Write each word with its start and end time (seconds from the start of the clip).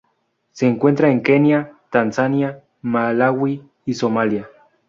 Se 0.51 0.67
encuentra 0.67 1.11
en 1.11 1.21
Kenia, 1.21 1.77
Tanzania, 1.91 2.63
Malaui 2.81 3.61
y 3.85 3.93
Somalia. 3.93 4.49